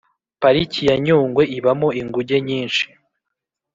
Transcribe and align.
pariki 0.41 0.81
yanyungwe 0.89 1.43
ibamo 1.57 1.89
inguge 2.01 2.37
nyinshi 2.47 2.85